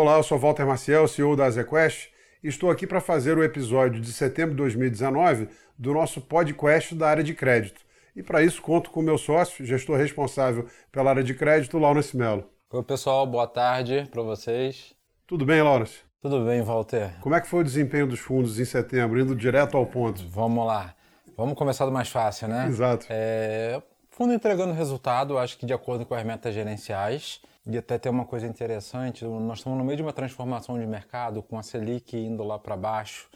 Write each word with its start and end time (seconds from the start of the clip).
Olá, 0.00 0.16
eu 0.16 0.22
sou 0.22 0.38
Walter 0.38 0.64
Maciel, 0.64 1.06
CEO 1.06 1.36
da 1.36 1.44
Azequest, 1.44 2.08
e 2.42 2.48
estou 2.48 2.70
aqui 2.70 2.86
para 2.86 3.02
fazer 3.02 3.36
o 3.36 3.44
episódio 3.44 4.00
de 4.00 4.10
setembro 4.14 4.52
de 4.52 4.56
2019 4.56 5.46
do 5.78 5.92
nosso 5.92 6.22
podcast 6.22 6.94
da 6.94 7.06
área 7.06 7.22
de 7.22 7.34
crédito. 7.34 7.82
E 8.16 8.22
para 8.22 8.42
isso 8.42 8.62
conto 8.62 8.90
com 8.90 9.00
o 9.00 9.02
meu 9.02 9.18
sócio, 9.18 9.62
gestor 9.62 9.98
responsável 9.98 10.66
pela 10.90 11.10
área 11.10 11.22
de 11.22 11.34
crédito, 11.34 11.76
Laurence 11.76 12.16
Mello. 12.16 12.44
Oi, 12.72 12.82
pessoal, 12.82 13.26
boa 13.26 13.46
tarde 13.46 14.08
para 14.10 14.22
vocês. 14.22 14.94
Tudo 15.26 15.44
bem, 15.44 15.60
Laurence? 15.60 15.98
Tudo 16.22 16.46
bem, 16.46 16.62
Walter. 16.62 17.20
Como 17.20 17.34
é 17.34 17.40
que 17.42 17.46
foi 17.46 17.60
o 17.60 17.64
desempenho 17.64 18.06
dos 18.06 18.20
fundos 18.20 18.58
em 18.58 18.64
setembro, 18.64 19.20
indo 19.20 19.36
direto 19.36 19.76
ao 19.76 19.84
ponto? 19.84 20.26
Vamos 20.28 20.66
lá. 20.66 20.94
Vamos 21.36 21.58
começar 21.58 21.84
do 21.84 21.92
mais 21.92 22.08
fácil, 22.08 22.48
né? 22.48 22.66
Exato. 22.68 23.04
É, 23.10 23.82
fundo 24.10 24.32
entregando 24.32 24.72
resultado, 24.72 25.38
acho 25.38 25.56
que 25.58 25.64
de 25.64 25.72
acordo 25.72 26.04
com 26.04 26.14
as 26.14 26.24
metas 26.24 26.54
gerenciais. 26.54 27.40
E 27.66 27.76
até 27.76 27.98
tem 27.98 28.10
uma 28.10 28.24
coisa 28.24 28.46
interessante, 28.46 29.24
nós 29.24 29.58
estamos 29.58 29.78
no 29.78 29.84
meio 29.84 29.96
de 29.96 30.02
uma 30.02 30.14
transformação 30.14 30.78
de 30.78 30.86
mercado, 30.86 31.42
com 31.42 31.58
a 31.58 31.62
Selic 31.62 32.16
indo 32.16 32.42
lá 32.42 32.58
para 32.58 32.74
baixo 32.74 33.28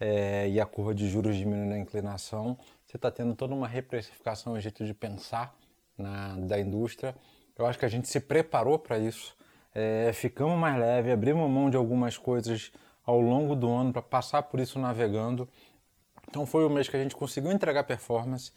é, 0.00 0.48
e 0.48 0.60
a 0.60 0.64
curva 0.64 0.94
de 0.94 1.08
juros 1.08 1.36
diminuindo 1.36 1.74
a 1.74 1.78
inclinação. 1.78 2.56
Você 2.86 2.96
está 2.96 3.10
tendo 3.10 3.34
toda 3.34 3.54
uma 3.54 3.66
reprecificação, 3.66 4.54
um 4.54 4.60
jeito 4.60 4.84
de 4.84 4.94
pensar 4.94 5.54
na, 5.98 6.36
da 6.36 6.60
indústria. 6.60 7.14
Eu 7.58 7.66
acho 7.66 7.78
que 7.78 7.84
a 7.84 7.88
gente 7.88 8.08
se 8.08 8.20
preparou 8.20 8.78
para 8.78 8.98
isso. 8.98 9.36
É, 9.74 10.12
ficamos 10.12 10.58
mais 10.58 10.78
leve, 10.78 11.10
abrimos 11.10 11.50
mão 11.50 11.68
de 11.68 11.76
algumas 11.76 12.16
coisas 12.16 12.72
ao 13.04 13.20
longo 13.20 13.56
do 13.56 13.70
ano 13.70 13.92
para 13.92 14.02
passar 14.02 14.44
por 14.44 14.60
isso 14.60 14.78
navegando. 14.78 15.48
Então 16.28 16.46
foi 16.46 16.64
o 16.64 16.70
mês 16.70 16.88
que 16.88 16.96
a 16.96 17.02
gente 17.02 17.16
conseguiu 17.16 17.50
entregar 17.50 17.84
performance. 17.84 18.52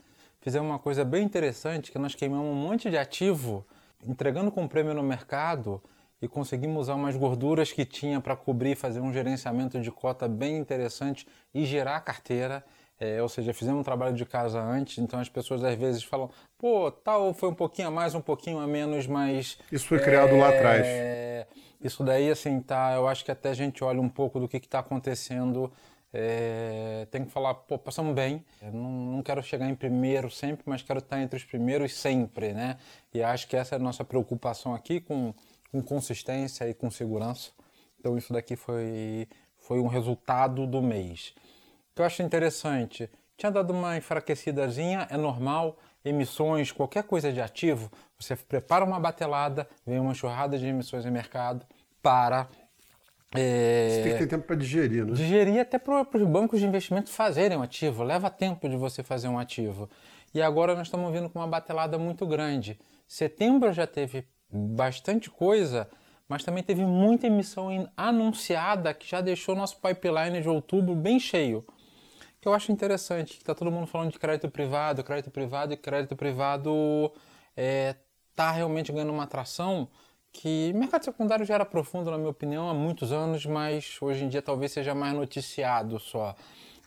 Fizemos 0.46 0.70
uma 0.70 0.78
coisa 0.78 1.04
bem 1.04 1.24
interessante, 1.24 1.92
que 1.92 1.98
nós 1.98 2.14
queimamos 2.14 2.46
um 2.46 2.54
monte 2.54 2.88
de 2.88 3.00
ativo 3.00 3.66
entregando 4.06 4.52
com 4.52 4.68
prêmio 4.68 4.94
no 4.94 5.02
mercado 5.02 5.82
e 6.22 6.28
conseguimos 6.28 6.84
usar 6.84 6.94
umas 6.94 7.16
gorduras 7.16 7.72
que 7.72 7.84
tinha 7.84 8.22
para 8.22 8.36
cobrir, 8.36 8.76
fazer 8.76 9.00
um 9.00 9.12
gerenciamento 9.12 9.82
de 9.82 9.90
cota 9.90 10.28
bem 10.28 10.56
interessante 10.56 11.28
e 11.52 11.66
gerar 11.66 12.00
carteira. 12.02 12.64
É, 13.00 13.20
ou 13.24 13.28
seja, 13.28 13.56
fizemos 13.56 13.80
um 13.80 13.84
trabalho 13.84 14.16
de 14.16 14.24
casa 14.24 14.62
antes, 14.62 15.00
então 15.00 15.20
as 15.20 15.28
pessoas 15.28 15.64
às 15.64 15.74
vezes 15.74 16.04
falam, 16.04 16.30
pô, 16.60 16.92
tal 16.92 17.34
foi 17.34 17.50
um 17.50 17.56
pouquinho 17.56 17.88
a 17.88 17.92
mais, 17.92 18.14
um 18.14 18.22
pouquinho 18.22 18.60
a 18.60 18.68
menos, 18.68 19.08
mas. 19.08 19.58
Isso 19.72 19.88
foi 19.88 19.98
criado 19.98 20.36
é, 20.36 20.38
lá 20.38 20.50
atrás. 20.50 20.86
Isso 21.82 22.04
daí, 22.04 22.30
assim, 22.30 22.62
tá. 22.62 22.94
Eu 22.94 23.08
acho 23.08 23.26
que 23.26 23.32
até 23.32 23.50
a 23.50 23.54
gente 23.56 23.84
olha 23.84 24.00
um 24.00 24.10
pouco 24.10 24.40
do 24.40 24.48
que 24.48 24.58
está 24.58 24.78
acontecendo 24.78 25.72
é, 26.18 27.06
tem 27.12 27.26
que 27.26 27.32
falar, 27.32 27.54
pô, 27.54 27.78
passamos 27.78 28.16
bem. 28.16 28.46
Eu 28.62 28.72
não, 28.72 28.90
não 28.90 29.22
quero 29.22 29.44
chegar 29.44 29.70
em 29.70 29.76
primeiro 29.76 30.32
sempre, 30.32 30.64
mas 30.66 30.82
quero 30.82 31.00
estar 31.00 31.22
entre 31.22 31.36
os 31.36 31.44
primeiros 31.44 31.94
sempre, 31.94 32.54
né? 32.54 32.78
E 33.14 33.22
acho 33.22 33.50
que 33.50 33.58
essa 33.58 33.76
é 33.76 33.78
a 33.78 33.80
nossa 33.80 34.06
preocupação 34.06 34.74
aqui 34.74 35.02
com, 35.02 35.34
com 35.70 35.82
consistência 35.82 36.70
e 36.70 36.74
com 36.74 36.90
segurança. 36.90 37.52
Então 38.00 38.18
isso 38.18 38.32
daqui 38.32 38.56
foi, 38.56 39.28
foi 39.58 39.82
um 39.82 39.88
resultado 39.88 40.66
do 40.66 40.82
mês. 40.82 41.34
O 41.92 41.96
que 41.96 42.02
eu 42.02 42.06
acho 42.06 42.24
interessante, 42.24 43.10
tinha 43.36 43.52
dado 43.52 43.74
uma 43.74 43.98
enfraquecidazinha, 43.98 45.08
é 45.12 45.18
normal, 45.18 45.78
emissões, 46.04 46.72
qualquer 46.72 47.04
coisa 47.04 47.34
de 47.34 47.42
ativo, 47.42 47.92
você 48.18 48.38
prepara 48.38 48.86
uma 48.86 49.02
batelada, 49.02 49.68
vem 49.86 50.00
uma 50.00 50.14
churrada 50.14 50.58
de 50.58 50.66
emissões 50.66 51.06
em 51.06 51.12
mercado, 51.12 51.66
para 52.02 52.48
é... 53.34 53.90
Você 53.90 54.04
tem 54.04 54.12
que 54.14 54.20
ter 54.20 54.28
tempo 54.28 54.46
para 54.46 54.56
digerir, 54.56 55.06
né? 55.06 55.14
Digerir 55.14 55.60
até 55.60 55.78
para 55.80 56.02
os 56.02 56.24
bancos 56.24 56.60
de 56.60 56.66
investimento 56.66 57.10
fazerem 57.10 57.58
um 57.58 57.62
ativo. 57.62 58.04
Leva 58.04 58.30
tempo 58.30 58.70
de 58.70 58.78
você 58.78 59.04
fazer 59.04 59.28
um 59.28 59.40
ativo. 59.40 59.90
E 60.34 60.42
agora 60.42 60.76
nós 60.76 60.88
estamos 60.88 61.12
vindo 61.12 61.30
com 61.30 61.40
uma 61.40 61.48
batelada 61.48 61.98
muito 61.98 62.26
grande. 62.26 62.80
Setembro 63.08 63.72
já 63.72 63.88
teve 63.88 64.28
bastante 64.52 65.30
coisa, 65.30 65.90
mas 66.28 66.44
também 66.44 66.64
teve 66.64 66.84
muita 66.86 67.28
emissão 67.28 67.90
anunciada 67.96 68.94
que 68.94 69.08
já 69.08 69.22
deixou 69.22 69.56
nosso 69.56 69.78
pipeline 69.80 70.42
de 70.42 70.50
outubro 70.50 70.96
bem 70.96 71.20
cheio. 71.20 71.66
Que 72.42 72.48
eu 72.48 72.54
acho 72.54 72.72
interessante, 72.72 73.34
que 73.34 73.42
está 73.42 73.56
todo 73.56 73.72
mundo 73.72 73.88
falando 73.88 74.12
de 74.12 74.20
crédito 74.20 74.50
privado, 74.50 75.04
crédito 75.04 75.32
privado 75.32 75.74
e 75.74 75.78
crédito 75.78 76.16
privado 76.16 77.12
está 77.12 77.22
é, 77.58 77.96
tá 78.36 78.52
realmente 78.52 78.92
ganhando 78.92 79.12
uma 79.12 79.24
atração 79.24 79.88
que 80.36 80.74
mercado 80.74 81.06
secundário 81.06 81.46
já 81.46 81.56
era 81.56 81.66
profundo, 81.66 82.12
na 82.12 82.18
minha 82.18 82.30
opinião, 82.30 82.70
há 82.70 82.74
muitos 82.74 83.14
anos, 83.14 83.46
mas 83.46 83.98
hoje 84.02 84.26
em 84.26 84.28
dia 84.28 84.42
talvez 84.42 84.74
seja 84.74 84.94
mais 84.94 85.14
noticiado 85.14 85.98
só. 85.98 86.36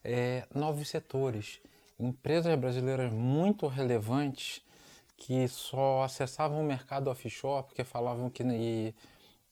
É, 0.04 0.46
novos 0.54 0.88
setores, 0.88 1.58
empresas 1.98 2.54
brasileiras 2.58 3.10
muito 3.10 3.66
relevantes 3.66 4.62
que 5.16 5.48
só 5.48 6.02
acessavam 6.02 6.60
o 6.60 6.64
mercado 6.64 7.08
offshore 7.08 7.64
porque 7.64 7.82
falavam 7.84 8.28
que, 8.28 8.94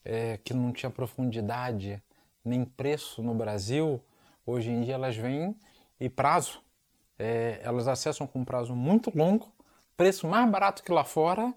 é, 0.05 0.39
que 0.45 0.53
não 0.53 0.73
tinha 0.73 0.91
profundidade 0.91 2.01
nem 2.45 2.65
preço 2.65 3.23
no 3.23 3.35
Brasil, 3.35 4.01
hoje 4.45 4.71
em 4.71 4.83
dia 4.83 4.95
elas 4.95 5.17
vêm 5.17 5.57
e 5.99 6.09
prazo. 6.09 6.61
É, 7.19 7.61
elas 7.63 7.89
acessam 7.89 8.27
com 8.27 8.45
prazo 8.45 8.77
muito 8.77 9.11
longo, 9.17 9.51
preço 9.97 10.27
mais 10.27 10.49
barato 10.51 10.83
que 10.83 10.93
lá 10.93 11.03
fora 11.03 11.53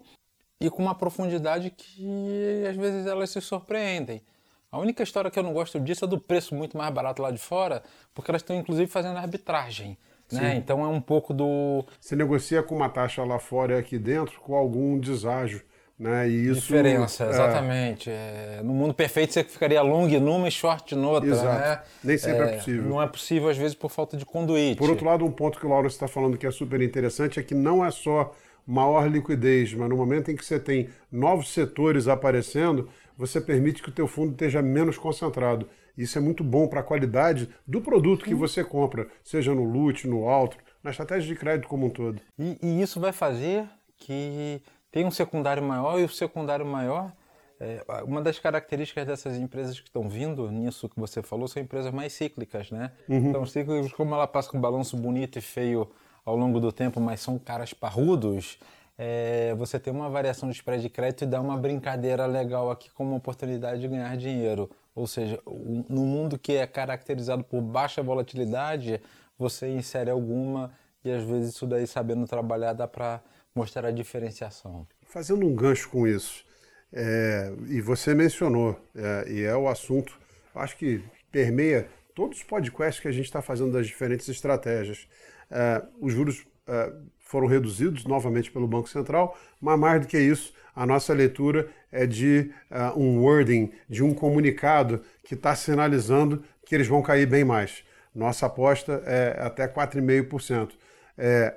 e 0.60 0.68
com 0.68 0.82
uma 0.82 0.94
profundidade 0.94 1.70
que 1.70 2.64
às 2.68 2.76
vezes 2.76 3.06
elas 3.06 3.30
se 3.30 3.40
surpreendem. 3.40 4.22
A 4.70 4.78
única 4.78 5.02
história 5.02 5.30
que 5.30 5.38
eu 5.38 5.42
não 5.42 5.52
gosto 5.52 5.80
disso 5.80 6.04
é 6.04 6.08
do 6.08 6.18
preço 6.18 6.54
muito 6.54 6.76
mais 6.76 6.92
barato 6.92 7.20
lá 7.22 7.30
de 7.30 7.38
fora, 7.38 7.82
porque 8.14 8.30
elas 8.30 8.42
estão 8.42 8.54
inclusive 8.54 8.86
fazendo 8.86 9.16
arbitragem. 9.16 9.98
Né? 10.30 10.54
Então 10.56 10.84
é 10.84 10.88
um 10.88 11.00
pouco 11.00 11.34
do. 11.34 11.84
Você 12.00 12.14
negocia 12.14 12.62
com 12.62 12.76
uma 12.76 12.88
taxa 12.88 13.24
lá 13.24 13.38
fora 13.38 13.74
e 13.74 13.78
aqui 13.78 13.98
dentro 13.98 14.40
com 14.40 14.54
algum 14.54 14.98
deságio. 14.98 15.62
Né? 15.98 16.30
E 16.30 16.48
isso, 16.48 16.62
Diferença, 16.62 17.24
é... 17.24 17.28
exatamente. 17.28 18.08
É... 18.08 18.60
No 18.62 18.72
mundo 18.72 18.94
perfeito 18.94 19.34
você 19.34 19.44
ficaria 19.44 19.82
long 19.82 20.08
numa 20.20 20.48
e 20.48 20.50
short 20.50 20.94
noutra. 20.94 21.28
Exato. 21.28 21.60
Né? 21.60 21.82
Nem 22.02 22.16
sempre 22.16 22.46
é... 22.46 22.52
é, 22.52 22.56
possível. 22.56 22.88
Não 22.88 23.02
é 23.02 23.06
possível, 23.06 23.48
às 23.50 23.56
vezes, 23.56 23.74
por 23.74 23.90
falta 23.90 24.16
de 24.16 24.24
conduíte. 24.24 24.78
Por 24.78 24.88
outro 24.88 25.04
lado, 25.04 25.26
um 25.26 25.30
ponto 25.30 25.58
que 25.58 25.66
o 25.66 25.68
Lauro 25.68 25.88
está 25.88 26.08
falando 26.08 26.38
que 26.38 26.46
é 26.46 26.50
super 26.50 26.80
interessante 26.80 27.38
é 27.38 27.42
que 27.42 27.54
não 27.54 27.84
é 27.84 27.90
só 27.90 28.32
maior 28.66 29.10
liquidez, 29.10 29.74
mas 29.74 29.88
no 29.88 29.96
momento 29.96 30.30
em 30.30 30.36
que 30.36 30.44
você 30.44 30.58
tem 30.58 30.88
novos 31.10 31.52
setores 31.52 32.08
aparecendo, 32.08 32.88
você 33.16 33.40
permite 33.40 33.82
que 33.82 33.88
o 33.88 33.92
teu 33.92 34.06
fundo 34.06 34.32
esteja 34.32 34.62
menos 34.62 34.96
concentrado. 34.96 35.68
Isso 35.96 36.16
é 36.16 36.20
muito 36.20 36.42
bom 36.42 36.66
para 36.66 36.80
a 36.80 36.84
qualidade 36.84 37.48
do 37.66 37.80
produto 37.80 38.24
que 38.24 38.34
você 38.34 38.64
compra, 38.64 39.08
seja 39.22 39.54
no 39.54 39.64
LUT, 39.64 40.06
no 40.06 40.28
Altro, 40.28 40.58
na 40.82 40.90
estratégia 40.90 41.28
de 41.28 41.38
crédito 41.38 41.68
como 41.68 41.86
um 41.86 41.90
todo. 41.90 42.20
E, 42.38 42.58
e 42.62 42.80
isso 42.80 42.98
vai 42.98 43.12
fazer 43.12 43.66
que 43.96 44.62
tenha 44.90 45.06
um 45.06 45.10
secundário 45.10 45.62
maior 45.62 46.00
e 46.00 46.04
o 46.04 46.08
secundário 46.08 46.64
maior 46.64 47.12
é, 47.60 47.84
uma 48.04 48.22
das 48.22 48.38
características 48.38 49.06
dessas 49.06 49.36
empresas 49.36 49.78
que 49.78 49.86
estão 49.86 50.08
vindo 50.08 50.50
nisso 50.50 50.88
que 50.88 50.98
você 50.98 51.22
falou 51.22 51.46
são 51.46 51.62
empresas 51.62 51.92
mais 51.92 52.14
cíclicas, 52.14 52.70
né? 52.70 52.90
Uhum. 53.06 53.28
Então, 53.28 53.44
cíclicas, 53.44 53.92
como 53.92 54.14
ela 54.14 54.26
passa 54.26 54.48
com 54.48 54.56
um 54.56 54.60
balanço 54.60 54.96
bonito 54.96 55.38
e 55.38 55.42
feio 55.42 55.86
ao 56.30 56.36
longo 56.36 56.60
do 56.60 56.72
tempo, 56.72 57.00
mas 57.00 57.20
são 57.20 57.38
caras 57.38 57.72
parrudos, 57.72 58.58
é, 58.96 59.54
você 59.56 59.78
tem 59.78 59.92
uma 59.92 60.10
variação 60.10 60.48
de 60.48 60.54
spread 60.54 60.82
de 60.82 60.90
crédito 60.90 61.24
e 61.24 61.26
dá 61.26 61.40
uma 61.40 61.56
brincadeira 61.56 62.26
legal 62.26 62.70
aqui 62.70 62.90
como 62.90 63.10
uma 63.10 63.16
oportunidade 63.16 63.80
de 63.80 63.88
ganhar 63.88 64.14
dinheiro. 64.16 64.70
Ou 64.94 65.06
seja, 65.06 65.40
no 65.46 66.04
mundo 66.04 66.38
que 66.38 66.52
é 66.52 66.66
caracterizado 66.66 67.42
por 67.42 67.62
baixa 67.62 68.02
volatilidade, 68.02 69.00
você 69.38 69.68
insere 69.68 70.10
alguma 70.10 70.70
e 71.02 71.10
às 71.10 71.24
vezes 71.24 71.54
isso 71.54 71.66
daí 71.66 71.86
sabendo 71.86 72.26
trabalhar 72.26 72.74
dá 72.74 72.86
para 72.86 73.22
mostrar 73.54 73.88
a 73.88 73.90
diferenciação. 73.90 74.86
Fazendo 75.06 75.46
um 75.46 75.54
gancho 75.54 75.88
com 75.88 76.06
isso, 76.06 76.44
é, 76.92 77.52
e 77.68 77.80
você 77.80 78.14
mencionou, 78.14 78.78
é, 78.94 79.32
e 79.32 79.42
é 79.42 79.56
o 79.56 79.66
assunto, 79.66 80.18
acho 80.54 80.76
que 80.76 81.02
permeia 81.32 81.88
todos 82.14 82.38
os 82.38 82.44
podcasts 82.44 83.00
que 83.00 83.08
a 83.08 83.12
gente 83.12 83.24
está 83.24 83.40
fazendo 83.40 83.72
das 83.72 83.86
diferentes 83.86 84.28
estratégias. 84.28 85.08
É, 85.50 85.82
os 86.00 86.12
juros 86.12 86.46
é, 86.66 86.92
foram 87.18 87.46
reduzidos 87.46 88.04
novamente 88.04 88.50
pelo 88.50 88.66
Banco 88.66 88.88
Central, 88.88 89.38
mas 89.60 89.78
mais 89.78 90.00
do 90.00 90.06
que 90.06 90.18
isso, 90.18 90.52
a 90.74 90.84
nossa 90.86 91.12
leitura 91.12 91.68
é 91.92 92.06
de 92.06 92.50
uh, 92.70 92.98
um 92.98 93.20
wording, 93.22 93.72
de 93.88 94.02
um 94.02 94.14
comunicado 94.14 95.02
que 95.22 95.34
está 95.34 95.54
sinalizando 95.54 96.42
que 96.64 96.74
eles 96.74 96.86
vão 96.86 97.02
cair 97.02 97.26
bem 97.26 97.44
mais. 97.44 97.84
Nossa 98.14 98.46
aposta 98.46 99.02
é 99.06 99.36
até 99.40 99.68
4,5%. 99.68 100.72
É, 101.16 101.54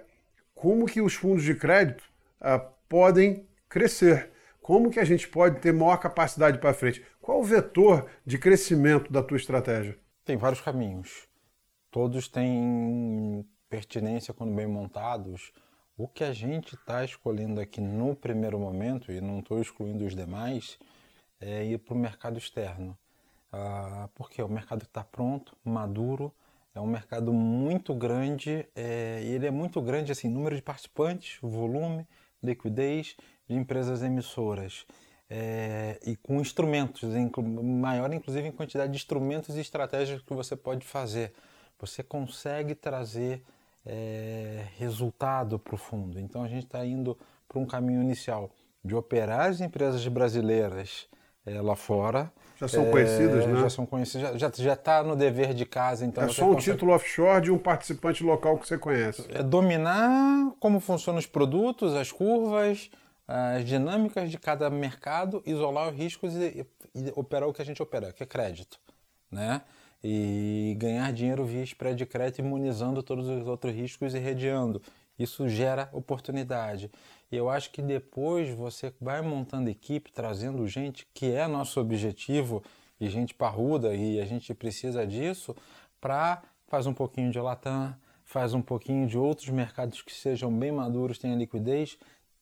como 0.54 0.86
que 0.86 1.02
os 1.02 1.14
fundos 1.14 1.44
de 1.44 1.56
crédito 1.56 2.04
uh, 2.42 2.64
podem 2.88 3.48
crescer? 3.68 4.30
Como 4.62 4.92
que 4.92 5.00
a 5.00 5.06
gente 5.06 5.28
pode 5.28 5.60
ter 5.60 5.74
maior 5.74 5.98
capacidade 5.98 6.58
para 6.58 6.74
frente? 6.74 7.04
Qual 7.22 7.40
o 7.40 7.44
vetor 7.44 8.06
de 8.26 8.38
crescimento 8.38 9.12
da 9.12 9.24
tua 9.24 9.38
estratégia? 9.38 9.98
Tem 10.24 10.38
vários 10.38 10.62
caminhos. 10.62 11.28
Todos 11.92 12.28
têm 12.28 13.46
pertinência 13.74 14.36
quando 14.36 14.54
bem 14.54 14.68
montados. 14.68 15.52
O 15.98 16.08
que 16.08 16.24
a 16.24 16.32
gente 16.32 16.76
está 16.76 17.04
escolhendo 17.04 17.60
aqui 17.60 17.82
no 17.82 18.16
primeiro 18.16 18.60
momento, 18.60 19.12
e 19.12 19.20
não 19.20 19.40
estou 19.40 19.60
excluindo 19.60 20.06
os 20.06 20.16
demais, 20.16 20.78
é 21.40 21.66
ir 21.66 21.80
para 21.80 21.96
o 21.96 21.98
mercado 21.98 22.38
externo. 22.38 22.96
Ah, 23.52 24.08
porque 24.14 24.44
o 24.44 24.48
mercado 24.48 24.84
está 24.84 25.04
pronto, 25.04 25.58
maduro, 25.64 26.32
é 26.76 26.80
um 26.80 26.86
mercado 26.86 27.34
muito 27.34 27.96
grande, 27.96 28.52
é, 28.76 29.22
e 29.24 29.30
ele 29.36 29.48
é 29.48 29.52
muito 29.52 29.82
grande 29.82 30.12
assim, 30.12 30.30
número 30.30 30.56
de 30.56 30.62
participantes, 30.62 31.40
volume, 31.42 32.06
liquidez 32.44 33.16
de 33.48 33.56
empresas 33.56 34.04
emissoras. 34.04 34.86
é, 35.36 36.00
e 36.06 36.16
com 36.16 36.40
instrumentos, 36.40 37.10
maior 37.64 38.14
inclusive 38.14 38.48
em 38.48 38.52
quantidade 38.52 38.92
de 38.92 38.98
instrumentos 38.98 39.56
e 39.58 39.62
estratégias 39.62 40.22
que 40.22 40.34
você 40.34 40.56
pode 40.56 40.86
fazer. 40.86 41.34
Você 41.80 42.04
consegue 42.04 42.76
trazer 42.76 43.44
é, 43.86 44.66
resultado 44.78 45.60
para 45.60 45.76
o 45.76 45.78
fundo. 45.78 46.20
Então 46.20 46.44
a 46.44 46.48
gente 46.48 46.66
está 46.66 46.86
indo 46.86 47.18
para 47.48 47.60
um 47.60 47.66
caminho 47.66 48.02
inicial 48.02 48.50
de 48.84 48.96
operar 48.96 49.50
as 49.50 49.62
empresas 49.62 50.06
brasileiras 50.08 51.08
é, 51.46 51.62
lá 51.62 51.76
fora. 51.76 52.32
Já 52.60 52.68
são 52.68 52.84
é, 52.88 52.92
conhecidas, 52.92 53.46
né? 53.46 53.60
Já 53.62 53.70
são 53.70 53.86
conhecidas, 53.86 54.40
já 54.40 54.48
está 54.48 54.64
já, 54.64 54.76
tá 54.76 55.04
no 55.04 55.16
dever 55.16 55.54
de 55.54 55.66
casa. 55.66 56.06
Então 56.06 56.24
é 56.24 56.28
só 56.30 56.46
um 56.46 56.54
consegue... 56.54 56.72
título 56.72 56.94
offshore 56.94 57.42
de 57.42 57.52
um 57.52 57.58
participante 57.58 58.24
local 58.24 58.58
que 58.58 58.68
você 58.68 58.78
conhece. 58.78 59.26
É 59.30 59.44
dominar 59.44 60.52
como 60.60 60.80
funcionam 60.80 61.20
os 61.20 61.26
produtos, 61.26 61.94
as 61.94 62.12
curvas, 62.12 62.90
as 63.28 63.66
dinâmicas 63.66 64.30
de 64.30 64.38
cada 64.38 64.70
mercado, 64.70 65.42
isolar 65.46 65.90
os 65.90 65.96
riscos 65.96 66.36
e, 66.36 66.66
e 66.96 67.12
operar 67.16 67.50
o 67.50 67.54
que 67.54 67.62
a 67.62 67.66
gente 67.66 67.82
opera, 67.82 68.14
que 68.14 68.24
é 68.24 68.26
crédito, 68.26 68.80
né? 69.32 69.62
E 70.04 70.76
ganhar 70.78 71.14
dinheiro 71.14 71.46
via 71.46 71.64
spread 71.64 71.98
de 71.98 72.06
crédito, 72.06 72.40
imunizando 72.40 73.02
todos 73.02 73.28
os 73.30 73.48
outros 73.48 73.74
riscos 73.74 74.14
e 74.14 74.20
redeando. 74.20 74.82
Isso 75.18 75.48
gera 75.48 75.90
oportunidade. 75.94 76.92
E 77.32 77.36
eu 77.36 77.50
acho 77.50 77.72
que 77.72 77.82
depois 77.82 78.54
você 78.54 78.94
vai 79.00 79.22
montando 79.22 79.70
equipe, 79.70 80.12
trazendo 80.12 80.68
gente, 80.68 81.08
que 81.14 81.32
é 81.32 81.48
nosso 81.48 81.80
objetivo, 81.80 82.64
e 83.00 83.10
gente 83.10 83.34
parruda, 83.34 83.96
e 83.96 84.20
a 84.20 84.26
gente 84.26 84.54
precisa 84.54 85.06
disso, 85.06 85.56
para 86.00 86.42
fazer 86.68 86.90
um 86.90 86.94
pouquinho 86.94 87.32
de 87.32 87.40
Latam, 87.40 87.96
faz 88.24 88.54
um 88.54 88.62
pouquinho 88.62 89.08
de 89.08 89.18
outros 89.18 89.50
mercados 89.50 90.02
que 90.02 90.14
sejam 90.14 90.52
bem 90.52 90.72
maduros, 90.72 91.18
tenham 91.18 91.38
liquidez, 91.38 91.98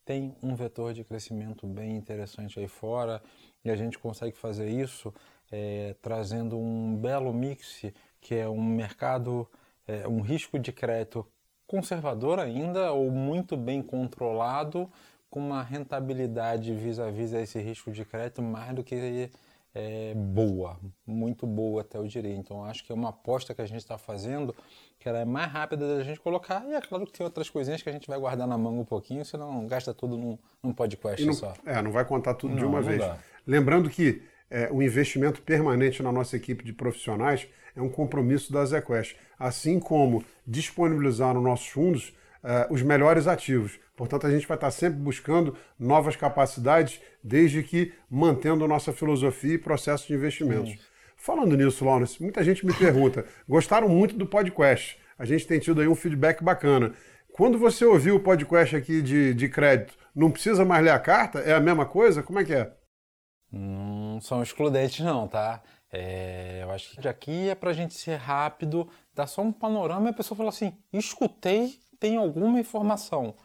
tem 0.06 0.36
um 0.42 0.56
vetor 0.56 0.94
de 0.94 1.04
crescimento 1.04 1.68
bem 1.68 1.96
interessante 1.96 2.60
aí 2.60 2.68
fora 2.68 3.22
e 3.64 3.69
a 3.69 3.75
gente 3.75 4.00
consegue 4.00 4.38
fazer 4.38 4.69
isso 4.69 5.14
é, 5.51 5.95
trazendo 6.01 6.57
um 6.57 6.95
belo 6.95 7.33
mix 7.33 7.86
que 8.19 8.36
é 8.36 8.48
um 8.48 8.63
mercado, 8.63 9.48
é, 9.88 10.07
um 10.07 10.21
risco 10.21 10.57
de 10.59 10.71
crédito 10.71 11.25
conservador 11.68 12.39
ainda 12.39 12.92
ou 12.92 13.09
muito 13.09 13.57
bem 13.57 13.81
controlado 13.81 14.89
com 15.30 15.39
uma 15.39 15.63
rentabilidade 15.63 16.74
vis-à-vis 16.74 17.31
-vis 17.31 17.38
a 17.38 17.42
esse 17.42 17.59
risco 17.59 17.92
de 17.92 18.03
crédito 18.03 18.42
mais 18.42 18.75
do 18.75 18.83
que 18.83 19.30
é, 19.74 20.13
boa, 20.13 20.77
muito 21.07 21.48
boa 21.48 21.81
até 21.81 21.97
eu 21.97 22.06
diria. 22.06 22.36
Então 22.36 22.63
acho 22.65 22.83
que 22.83 22.92
é 22.92 22.95
uma 22.95 23.09
aposta 23.09 23.56
que 23.56 23.62
a 23.62 23.65
gente 23.65 23.80
está 23.80 23.97
fazendo 23.97 24.54
que 25.00 25.07
ela 25.07 25.19
é 25.19 25.25
mais 25.25 25.51
rápida 25.51 25.97
da 25.97 26.04
gente 26.04 26.19
colocar 26.19 26.63
e 26.68 26.74
é 26.74 26.81
claro 26.81 27.06
que 27.06 27.13
tem 27.13 27.25
outras 27.25 27.50
coisinhas 27.50 27.81
que 27.81 27.89
a 27.89 27.94
gente 27.94 28.07
vai 28.07 28.19
guardar 28.19 28.47
na 28.47 28.57
manga 28.57 28.81
um 28.81 28.86
pouquinho, 28.86 29.25
senão 29.25 29.65
gasta 29.65 29.94
tudo 29.94 30.18
num, 30.18 30.38
num 30.62 30.74
podcast 30.74 31.25
não, 31.25 31.33
só. 31.33 31.54
É, 31.65 31.81
não 31.81 31.92
vai 31.92 32.06
contar 32.06 32.36
tudo 32.36 32.51
não, 32.51 32.57
de 32.57 32.65
uma 32.65 32.81
vez. 32.81 33.00
Dá. 33.00 33.18
Lembrando 33.47 33.89
que 33.89 34.21
é, 34.51 34.69
o 34.69 34.83
investimento 34.83 35.42
permanente 35.42 36.03
na 36.03 36.12
nossa 36.12 36.36
equipe 36.36 36.63
de 36.63 36.74
profissionais 36.74 37.48
é 37.75 37.81
um 37.81 37.89
compromisso 37.89 38.51
da 38.51 38.65
ZQuest, 38.65 39.15
assim 39.39 39.80
como 39.80 40.24
disponibilizar 40.45 41.33
nos 41.33 41.44
nossos 41.44 41.68
fundos 41.68 42.13
é, 42.44 42.68
os 42.69 42.81
melhores 42.81 43.27
ativos. 43.27 43.80
Portanto, 43.95 44.27
a 44.27 44.31
gente 44.31 44.48
vai 44.48 44.57
estar 44.57 44.71
sempre 44.71 45.00
buscando 45.00 45.56
novas 45.80 46.15
capacidades, 46.15 47.00
desde 47.24 47.63
que 47.63 47.94
mantendo 48.09 48.65
a 48.65 48.68
nossa 48.68 48.92
filosofia 48.92 49.53
e 49.53 49.57
processo 49.57 50.07
de 50.07 50.15
investimentos. 50.15 50.77
Falando 51.15 51.56
nisso, 51.56 51.86
Lawrence, 51.86 52.21
muita 52.21 52.44
gente 52.44 52.65
me 52.65 52.74
pergunta: 52.74 53.25
gostaram 53.47 53.88
muito 53.88 54.18
do 54.18 54.25
podcast? 54.25 55.00
A 55.18 55.24
gente 55.24 55.45
tem 55.47 55.59
tido 55.59 55.80
aí 55.80 55.88
um 55.88 55.95
feedback 55.95 56.44
bacana. 56.44 56.94
Quando 57.31 57.57
você 57.57 57.86
ouviu 57.86 58.15
o 58.15 58.19
podcast 58.19 58.75
aqui 58.75 59.01
de, 59.01 59.33
de 59.33 59.47
crédito, 59.47 59.94
não 60.15 60.31
precisa 60.31 60.65
mais 60.65 60.83
ler 60.83 60.89
a 60.89 61.00
carta? 61.00 61.39
É 61.39 61.54
a 61.54 61.59
mesma 61.59 61.86
coisa? 61.86 62.24
Como 62.24 62.39
é 62.39 62.44
que 62.44 62.54
é? 62.54 62.71
Não 64.12 64.22
são 64.22 64.44
excludentes, 64.44 65.00
não, 65.06 65.28
tá? 65.28 65.62
É, 65.92 66.60
eu 66.63 66.72
acho 66.72 66.96
que 67.00 67.08
aqui 67.08 67.50
é 67.50 67.56
para 67.56 67.72
a 67.72 67.74
gente 67.74 67.94
ser 67.94 68.16
rápido, 68.16 68.88
dar 69.13 69.28
só 69.28 69.42
um 69.42 69.52
panorama 69.52 70.08
e 70.08 70.12
a 70.12 70.13
pessoa 70.13 70.38
fala 70.38 70.50
assim: 70.50 70.74
escutei, 70.92 71.80
tem 72.00 72.18
alguma 72.18 72.60
informação. 72.60 73.36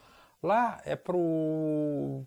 Lá 0.42 0.80
é 0.84 0.94
pro, 0.94 2.24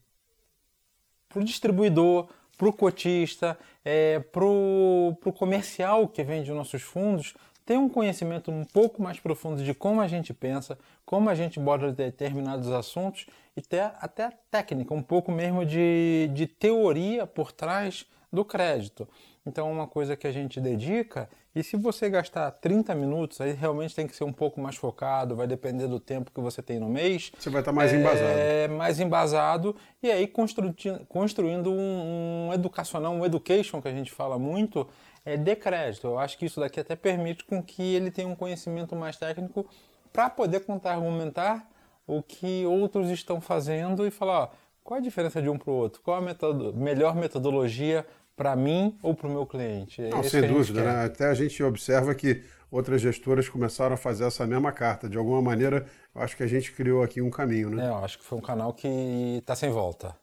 pro 1.30 1.44
distribuidor, 1.44 2.30
pro 2.58 2.74
cotista, 2.74 3.58
é, 3.84 4.20
pro, 4.20 5.18
pro 5.22 5.32
comercial 5.32 6.08
que 6.08 6.24
vende 6.24 6.52
nossos 6.52 6.82
fundos, 6.82 7.34
ter 7.66 7.78
um 7.78 7.88
conhecimento 7.88 8.52
um 8.52 8.66
pouco 8.66 9.02
mais 9.02 9.20
profundo 9.20 9.64
de 9.64 9.74
como 9.74 10.02
a 10.02 10.08
gente 10.08 10.34
pensa, 10.34 10.78
como 11.06 11.30
a 11.30 11.36
gente 11.36 11.60
aborda 11.60 11.92
determinados 11.92 12.70
assuntos 12.72 13.28
e 13.56 13.62
ter 13.62 13.92
até 14.00 14.26
a 14.26 14.32
técnica, 14.32 14.94
um 14.94 15.04
pouco 15.04 15.32
mesmo 15.32 15.66
de, 15.66 16.30
de 16.34 16.48
teoria 16.48 17.28
por 17.28 17.52
trás 17.52 18.06
do 18.32 18.46
crédito. 18.46 19.08
Então 19.46 19.68
é 19.68 19.72
uma 19.72 19.88
coisa 19.88 20.16
que 20.16 20.28
a 20.28 20.32
gente 20.32 20.60
dedica 20.62 21.30
e 21.56 21.64
se 21.64 21.76
você 21.76 22.10
gastar 22.10 22.52
30 22.52 22.94
minutos, 22.94 23.42
aí 23.42 23.54
realmente 23.54 23.96
tem 23.96 24.06
que 24.06 24.16
ser 24.16 24.24
um 24.24 24.32
pouco 24.32 24.62
mais 24.62 24.76
focado, 24.76 25.36
vai 25.36 25.48
depender 25.48 25.88
do 25.88 26.00
tempo 26.00 26.32
que 26.32 26.40
você 26.40 26.62
tem 26.62 26.80
no 26.80 26.88
mês. 26.88 27.32
Você 27.38 27.50
vai 27.50 27.62
estar 27.62 27.72
mais 27.72 27.92
é, 27.92 27.96
embasado. 27.98 28.40
É, 28.40 28.68
mais 28.68 29.00
embasado 29.00 29.76
e 30.04 30.12
aí 30.12 30.28
constru, 30.28 30.74
construindo 31.08 31.72
um, 31.72 32.50
um 32.50 32.54
educacional, 32.54 33.14
um 33.14 33.26
education 33.26 33.82
que 33.82 33.88
a 33.88 33.94
gente 33.94 34.12
fala 34.12 34.38
muito, 34.38 34.88
é 35.26 35.36
de 35.36 35.56
crédito. 35.56 36.08
Eu 36.08 36.20
acho 36.20 36.38
que 36.38 36.46
isso 36.46 36.60
daqui 36.60 36.80
até 36.80 36.96
permite 36.96 37.44
com 37.44 37.64
que 37.64 37.96
ele 37.96 38.12
tenha 38.12 38.28
um 38.28 38.36
conhecimento 38.36 38.96
mais 38.96 39.18
técnico 39.18 39.66
para 40.14 40.30
poder 40.30 40.62
contar, 40.62 40.94
argumentar 40.94 41.68
o 42.06 42.22
que 42.22 42.66
outros 42.66 43.10
estão 43.10 43.40
fazendo 43.40 44.06
e 44.06 44.12
falar, 44.12 44.40
ó, 44.44 44.50
qual 44.84 44.98
a 44.98 45.02
diferença 45.02 45.40
de 45.40 45.48
um 45.50 45.58
para 45.58 45.70
o 45.70 45.76
outro? 45.76 46.02
Qual 46.02 46.18
a 46.18 46.22
metodo 46.22 46.74
melhor 46.74 47.16
metodologia 47.16 48.06
para 48.40 48.56
mim 48.56 48.98
ou 49.04 49.14
para 49.14 49.28
o 49.28 49.30
meu 49.30 49.46
cliente. 49.46 50.02
É 50.02 50.10
Não, 50.10 50.24
sem 50.24 50.48
dúvida, 50.48 50.82
né? 50.82 51.04
Até 51.04 51.26
a 51.26 51.34
gente 51.34 51.62
observa 51.62 52.16
que 52.16 52.42
outras 52.72 53.02
gestoras 53.02 53.50
começaram 53.50 53.96
a 53.96 53.98
fazer 53.98 54.24
essa 54.24 54.48
mesma 54.48 54.72
carta. 54.72 55.10
De 55.10 55.18
alguma 55.18 55.42
maneira, 55.42 55.86
eu 56.16 56.22
acho 56.22 56.38
que 56.38 56.44
a 56.44 56.48
gente 56.48 56.72
criou 56.72 57.04
aqui 57.04 57.22
um 57.22 57.30
caminho, 57.30 57.70
né? 57.70 57.88
É, 57.88 57.90
eu 57.90 57.98
acho 57.98 58.18
que 58.18 58.24
foi 58.24 58.38
um 58.38 58.42
canal 58.42 58.72
que 58.72 58.88
está 59.40 59.58
sem 59.58 59.70
volta. 59.70 60.16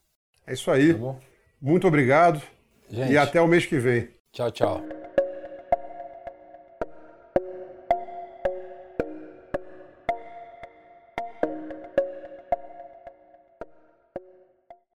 É 0.47 0.55
isso 0.55 0.71
aí. 0.71 0.95
Tá 0.95 1.15
Muito 1.61 1.87
obrigado. 1.87 2.41
Gente, 2.89 3.13
e 3.13 3.19
até 3.19 3.39
o 3.39 3.47
mês 3.47 3.67
que 3.67 3.79
vem. 3.79 4.09
Tchau, 4.33 4.51
tchau. 4.51 4.96